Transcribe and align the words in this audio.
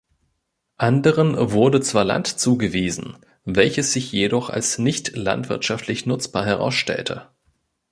Anderen 0.77 1.35
wurde 1.51 1.79
zwar 1.79 2.03
Land 2.03 2.25
zugewiesen, 2.25 3.17
welches 3.45 3.93
sich 3.93 4.11
jedoch 4.11 4.49
als 4.49 4.79
nicht 4.79 5.15
landwirtschaftlich 5.15 6.07
nutzbar 6.07 6.43
herausstellte. 6.43 7.27